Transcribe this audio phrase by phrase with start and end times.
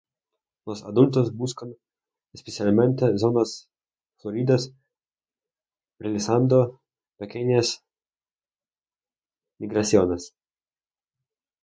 [0.65, 1.75] Los adultos buscan
[2.33, 3.69] especialmente zonas
[4.17, 4.73] floridas
[5.99, 6.81] realizando
[7.17, 7.85] pequeñas
[9.59, 10.33] migraciones.